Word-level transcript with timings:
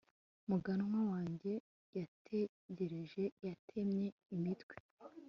muganwa 0.47 0.99
wanjye! 1.11 1.53
yatekereje. 1.97 3.23
yatemye 3.45 4.07
imitwe 4.35 4.75